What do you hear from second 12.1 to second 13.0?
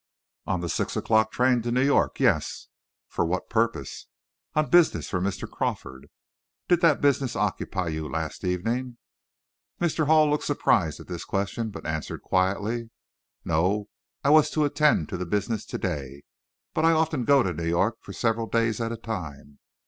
quietly